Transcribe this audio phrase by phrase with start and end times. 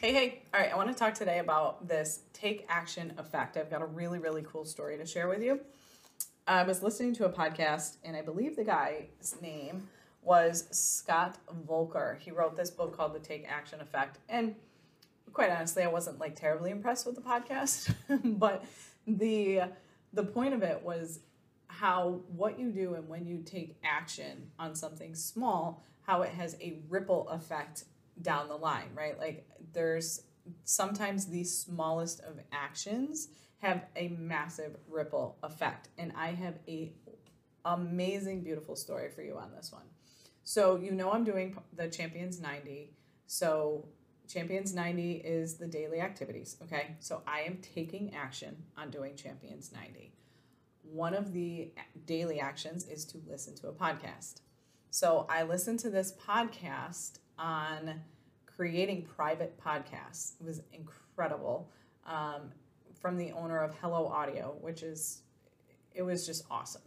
[0.00, 0.42] Hey, hey.
[0.54, 3.58] All right, I want to talk today about this take action effect.
[3.58, 5.60] I've got a really, really cool story to share with you.
[6.46, 9.90] I was listening to a podcast, and I believe the guy's name
[10.22, 11.36] was Scott
[11.68, 12.18] Voelker.
[12.18, 14.16] He wrote this book called The Take Action Effect.
[14.30, 14.54] And
[15.34, 17.94] quite honestly, I wasn't like terribly impressed with the podcast,
[18.38, 18.64] but
[19.06, 19.64] the
[20.14, 21.20] the point of it was
[21.66, 26.56] how what you do and when you take action on something small, how it has
[26.62, 27.84] a ripple effect
[28.22, 29.18] down the line, right?
[29.18, 30.22] Like there's
[30.64, 35.88] sometimes the smallest of actions have a massive ripple effect.
[35.98, 36.92] And I have a
[37.64, 39.84] amazing beautiful story for you on this one.
[40.42, 42.90] So you know I'm doing the Champions 90.
[43.26, 43.86] So
[44.26, 46.96] Champions 90 is the daily activities, okay?
[47.00, 50.12] So I am taking action on doing Champions 90.
[50.82, 51.72] One of the
[52.06, 54.40] daily actions is to listen to a podcast.
[54.90, 58.00] So I listened to this podcast on
[58.46, 60.34] creating private podcasts.
[60.40, 61.72] It was incredible
[62.06, 62.52] um,
[63.00, 65.22] from the owner of Hello Audio, which is,
[65.94, 66.82] it was just awesome.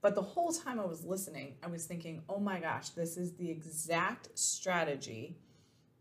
[0.00, 3.34] But the whole time I was listening, I was thinking, oh my gosh, this is
[3.34, 5.36] the exact strategy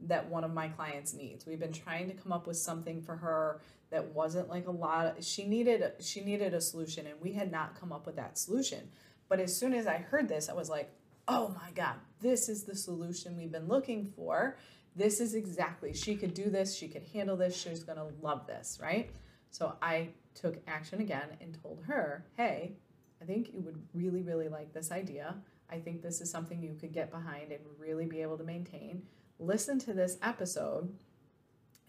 [0.01, 1.45] that one of my clients needs.
[1.45, 5.17] We've been trying to come up with something for her that wasn't like a lot
[5.17, 8.37] of, she needed she needed a solution and we had not come up with that
[8.37, 8.89] solution.
[9.29, 10.91] But as soon as I heard this, I was like,
[11.27, 14.57] "Oh my god, this is the solution we've been looking for."
[14.97, 18.79] this is exactly, she could do this, she could handle this, she's gonna love this,
[18.81, 19.11] right?
[19.51, 22.73] So I took action again and told her, hey,
[23.21, 25.35] I think you would really, really like this idea.
[25.69, 29.03] I think this is something you could get behind and really be able to maintain.
[29.39, 30.91] Listen to this episode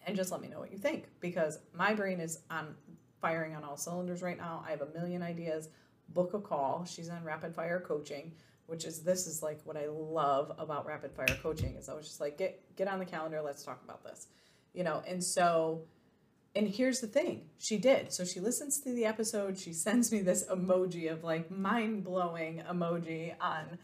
[0.06, 2.74] and just let me know what you think because my brain is on
[3.20, 4.62] firing on all cylinders right now.
[4.66, 5.70] I have a million ideas.
[6.10, 6.84] Book a call.
[6.84, 8.32] She's on rapid fire coaching
[8.68, 12.06] which is this is like what I love about rapid fire coaching is I was
[12.06, 14.28] just like get get on the calendar let's talk about this.
[14.74, 15.82] You know and so
[16.54, 18.12] and here's the thing she did.
[18.12, 23.34] So she listens to the episode she sends me this emoji of like mind-blowing emoji
[23.40, 23.78] on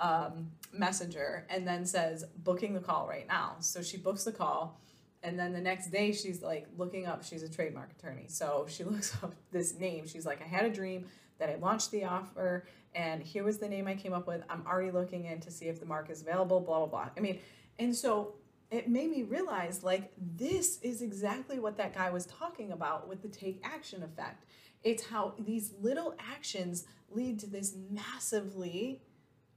[0.00, 3.56] um, messenger and then says booking the call right now.
[3.60, 4.80] So she books the call
[5.22, 8.84] and then the next day she's like looking up she's a trademark attorney so she
[8.92, 11.06] looks up this name she's like i had a dream
[11.38, 12.64] that i launched the offer
[12.94, 14.42] and here was the name I came up with.
[14.48, 17.08] I'm already looking in to see if the mark is available, blah, blah, blah.
[17.16, 17.38] I mean,
[17.78, 18.34] and so
[18.70, 23.22] it made me realize like this is exactly what that guy was talking about with
[23.22, 24.44] the take action effect.
[24.82, 29.02] It's how these little actions lead to this massively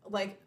[0.07, 0.39] like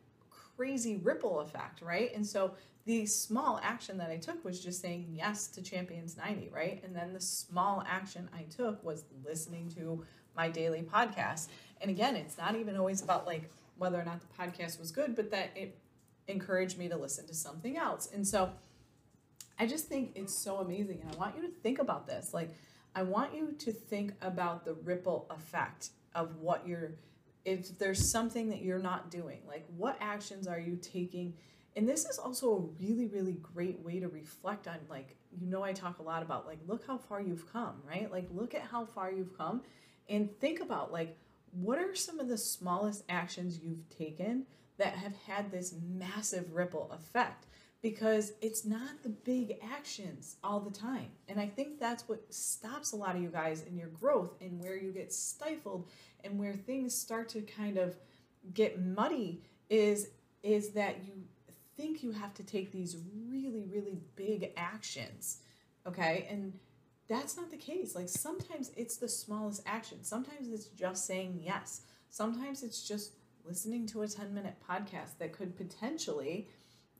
[0.56, 2.15] crazy ripple effect, right?
[2.15, 2.53] And so
[2.84, 6.83] the small action that I took was just saying yes to Champions 90, right?
[6.84, 10.05] And then the small action I took was listening to
[10.37, 11.49] my daily podcast.
[11.81, 15.17] And again, it's not even always about like whether or not the podcast was good,
[15.17, 15.77] but that it
[16.28, 18.09] encouraged me to listen to something else.
[18.12, 18.50] And so
[19.59, 21.00] I just think it's so amazing.
[21.03, 22.33] And I want you to think about this.
[22.34, 22.50] Like,
[22.94, 26.93] I want you to think about the ripple effect of what you're,
[27.46, 31.32] if there's something that you're not doing, like what actions are you taking?
[31.76, 35.62] And this is also a really, really great way to reflect on, like, you know,
[35.62, 38.10] I talk a lot about, like, look how far you've come, right?
[38.10, 39.62] Like, look at how far you've come
[40.08, 41.16] and think about, like,
[41.52, 44.46] what are some of the smallest actions you've taken
[44.78, 47.46] that have had this massive ripple effect?
[47.91, 51.08] Because it's not the big actions all the time.
[51.28, 54.60] And I think that's what stops a lot of you guys in your growth and
[54.60, 55.88] where you get stifled
[56.25, 57.96] and where things start to kind of
[58.54, 60.08] get muddy is
[60.42, 61.12] is that you
[61.76, 62.96] think you have to take these
[63.28, 65.38] really really big actions
[65.87, 66.52] okay and
[67.08, 67.94] that's not the case.
[67.94, 70.02] Like sometimes it's the smallest action.
[70.02, 71.82] Sometimes it's just saying yes.
[72.11, 73.12] Sometimes it's just
[73.44, 76.49] listening to a 10 minute podcast that could potentially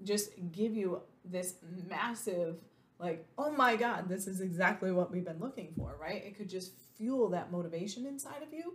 [0.05, 1.57] just give you this
[1.89, 2.57] massive,
[2.99, 6.25] like, oh my God, this is exactly what we've been looking for, right?
[6.25, 8.75] It could just fuel that motivation inside of you.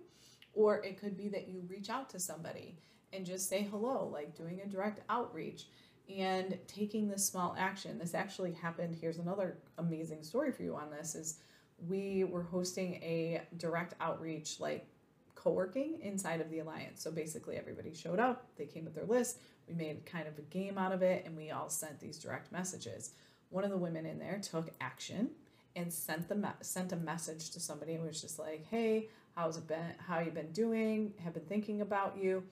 [0.53, 2.77] Or it could be that you reach out to somebody
[3.13, 5.67] and just say hello, like doing a direct outreach
[6.13, 7.97] and taking this small action.
[7.97, 8.97] This actually happened.
[8.99, 11.39] Here's another amazing story for you on this is
[11.87, 14.87] we were hosting a direct outreach like
[15.35, 17.01] co-working inside of the alliance.
[17.01, 19.39] So basically everybody showed up, they came with their list,
[19.71, 22.51] we made kind of a game out of it and we all sent these direct
[22.51, 23.11] messages.
[23.49, 25.29] one of the women in there took action
[25.75, 29.57] and sent the me- sent a message to somebody and was just like, "Hey, how's
[29.57, 29.93] it been?
[29.97, 31.13] How you been doing?
[31.21, 32.43] Have been thinking about you."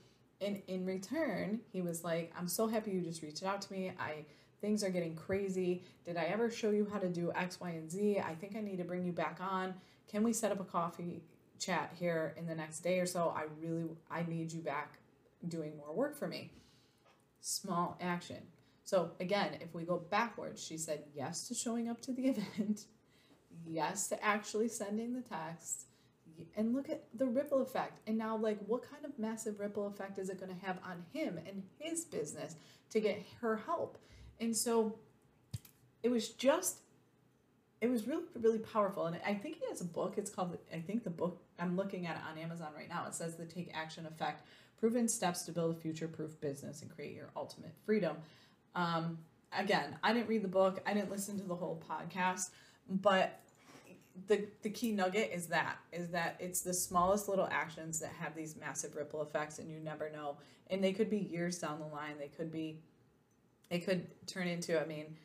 [0.42, 3.94] And in return, he was like, "I'm so happy you just reached out to me.
[3.98, 4.26] I
[4.60, 5.84] things are getting crazy.
[6.04, 8.20] Did I ever show you how to do X, Y, and Z?
[8.20, 9.76] I think I need to bring you back on.
[10.10, 11.24] Can we set up a coffee
[11.60, 13.30] chat here in the next day or so?
[13.34, 14.98] I really I need you back
[15.48, 16.52] doing more work for me."
[17.42, 18.38] Small action.
[18.84, 22.86] So again, if we go backwards, she said yes to showing up to the event
[23.66, 25.86] yes to actually sending the text
[26.56, 30.18] and look at the ripple effect and now like what kind of massive ripple effect
[30.18, 32.56] is it going to have on him and his business
[32.90, 33.98] to get her help
[34.40, 34.98] and so
[36.02, 36.78] it was just
[37.82, 39.06] it was really really powerful.
[39.06, 40.16] And i think he has a book.
[40.18, 43.06] It's called i think the book i'm looking at it on amazon right now.
[43.08, 44.48] It says the take action effect
[44.80, 48.18] proven steps to build a future proof business and create your ultimate freedom.
[48.76, 49.20] Um,
[49.58, 50.82] again i didn't read the book.
[50.86, 52.50] I didn't listen to the whole podcast
[52.90, 53.40] but
[54.28, 58.36] the the key nugget is that is that it's the smallest little actions that have
[58.36, 60.38] these massive ripple effects and you never know.
[60.70, 62.16] And they could be years down the line.
[62.20, 62.80] They could be
[63.70, 65.16] it could turn into i mean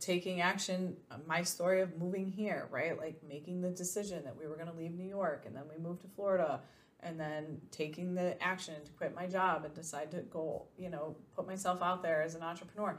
[0.00, 4.46] taking action uh, my story of moving here right like making the decision that we
[4.46, 6.60] were going to leave new york and then we moved to florida
[7.00, 11.16] and then taking the action to quit my job and decide to go you know
[11.34, 12.98] put myself out there as an entrepreneur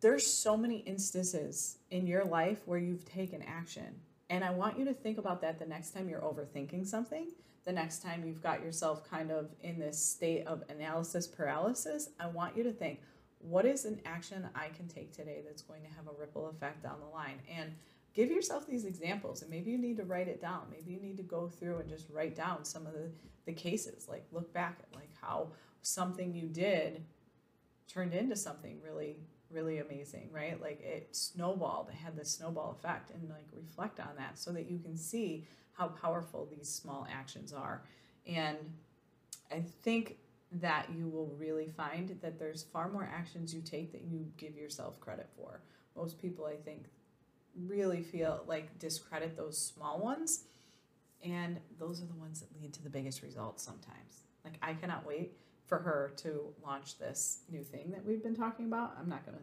[0.00, 4.00] there's so many instances in your life where you've taken action
[4.30, 7.26] and I want you to think about that the next time you're overthinking something,
[7.64, 12.10] the next time you've got yourself kind of in this state of analysis paralysis.
[12.20, 13.00] I want you to think,
[13.40, 16.82] what is an action I can take today that's going to have a ripple effect
[16.82, 17.40] down the line?
[17.50, 17.72] And
[18.14, 19.42] give yourself these examples.
[19.42, 20.62] And maybe you need to write it down.
[20.70, 23.10] Maybe you need to go through and just write down some of the,
[23.46, 24.08] the cases.
[24.08, 25.48] Like look back at like how
[25.82, 27.04] something you did
[27.88, 29.16] turned into something really
[29.50, 30.60] really amazing, right?
[30.60, 34.70] Like it snowballed, it had this snowball effect, and like reflect on that so that
[34.70, 37.82] you can see how powerful these small actions are.
[38.26, 38.56] And
[39.50, 40.18] I think
[40.52, 44.56] that you will really find that there's far more actions you take that you give
[44.56, 45.60] yourself credit for.
[45.96, 46.86] Most people, I think,
[47.66, 50.44] really feel like discredit those small ones,
[51.24, 54.24] and those are the ones that lead to the biggest results sometimes.
[54.44, 55.32] Like, I cannot wait
[55.66, 58.96] for her to launch this new thing that we've been talking about.
[58.98, 59.38] I'm not gonna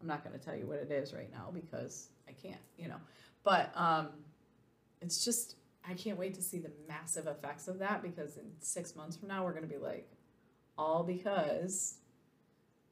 [0.00, 3.00] I'm not gonna tell you what it is right now because I can't, you know.
[3.44, 4.08] But um,
[5.00, 5.56] it's just
[5.88, 9.28] I can't wait to see the massive effects of that because in six months from
[9.28, 10.08] now we're gonna be like,
[10.78, 11.98] all because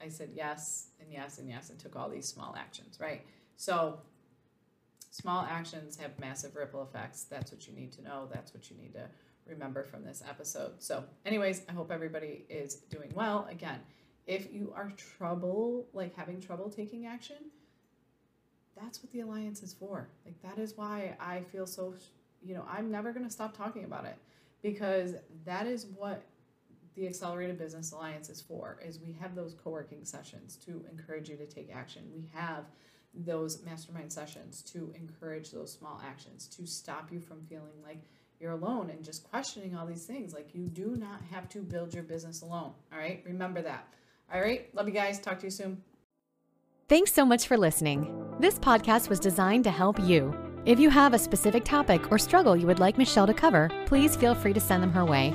[0.00, 3.22] I said yes and yes and yes and took all these small actions, right?
[3.56, 3.98] So
[5.10, 7.24] small actions have massive ripple effects.
[7.24, 8.28] That's what you need to know.
[8.32, 9.08] That's what you need to
[9.46, 10.72] remember from this episode.
[10.78, 13.46] So, anyways, I hope everybody is doing well.
[13.50, 13.80] Again,
[14.26, 17.36] if you are trouble, like having trouble taking action,
[18.80, 20.08] that's what the alliance is for.
[20.24, 21.94] Like that is why I feel so,
[22.42, 24.16] you know, I'm never going to stop talking about it
[24.62, 25.14] because
[25.44, 26.22] that is what
[26.94, 28.78] the Accelerated Business Alliance is for.
[28.84, 32.02] Is we have those co-working sessions to encourage you to take action.
[32.14, 32.64] We have
[33.14, 38.02] those mastermind sessions to encourage those small actions to stop you from feeling like
[38.40, 40.34] you're alone and just questioning all these things.
[40.34, 42.72] Like you do not have to build your business alone.
[42.92, 43.22] All right.
[43.24, 43.88] Remember that.
[44.32, 44.74] All right.
[44.74, 45.20] Love you guys.
[45.20, 45.82] Talk to you soon.
[46.88, 48.36] Thanks so much for listening.
[48.40, 50.34] This podcast was designed to help you.
[50.66, 54.16] If you have a specific topic or struggle you would like Michelle to cover, please
[54.16, 55.34] feel free to send them her way.